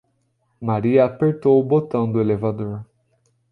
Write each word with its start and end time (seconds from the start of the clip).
Maria 0.61 1.05
apertou 1.05 1.59
o 1.59 1.63
botão 1.63 2.11
do 2.11 2.19
elevador. 2.19 2.83